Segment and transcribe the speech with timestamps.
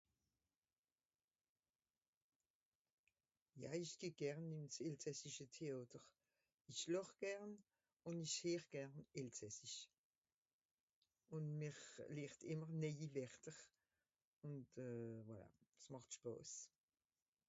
[3.61, 6.03] Ja ìch geh gern ìn s'Elsassische Téàter.
[6.71, 7.51] Ìch làch gern
[8.07, 9.79] ùn ìch heer gern Elsassisch.
[11.35, 11.77] Ùn mìr
[12.15, 13.57] lehrt ìmmer néii Wérter.
[14.47, 15.19] Ùnd euh...
[15.27, 15.47] voilà,
[15.79, 16.51] es màcht spàs.